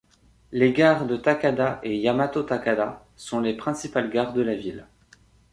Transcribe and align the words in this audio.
Les 0.51 0.73
gares 0.73 1.05
de 1.05 1.15
Takada 1.15 1.79
et 1.83 1.95
Yamato-Takada 1.95 3.05
sont 3.15 3.39
les 3.39 3.55
principales 3.55 4.09
gares 4.09 4.33
de 4.33 4.41
la 4.41 4.55
ville. 4.55 4.87